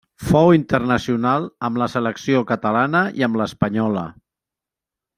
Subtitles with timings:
[0.27, 4.11] Fou internacional amb la selecció catalana i amb l'espanyola.